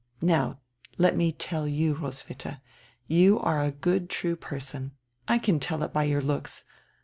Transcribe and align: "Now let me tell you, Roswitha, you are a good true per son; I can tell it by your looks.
"Now 0.23 0.59
let 0.97 1.15
me 1.15 1.31
tell 1.31 1.67
you, 1.67 1.93
Roswitha, 1.93 2.59
you 3.05 3.39
are 3.39 3.61
a 3.63 3.69
good 3.69 4.09
true 4.09 4.35
per 4.35 4.59
son; 4.59 4.93
I 5.27 5.37
can 5.37 5.59
tell 5.59 5.83
it 5.83 5.93
by 5.93 6.05
your 6.05 6.21
looks. 6.23 6.65